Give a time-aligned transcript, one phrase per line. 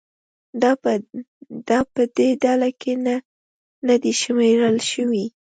[1.73, 2.93] دا په دې ډله کې
[3.87, 5.25] نه دي شمېرل شوي.